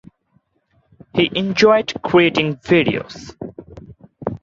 He 1.13 1.29
enjoyed 1.37 1.93
creating 2.03 2.55
videos. 2.55 3.35